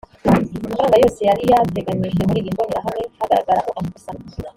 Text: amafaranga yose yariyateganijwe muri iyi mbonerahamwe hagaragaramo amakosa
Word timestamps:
amafaranga 0.67 1.01
yose 1.03 1.19
yariyateganijwe 1.27 2.21
muri 2.27 2.39
iyi 2.41 2.53
mbonerahamwe 2.55 3.03
hagaragaramo 3.19 3.71
amakosa 3.79 4.11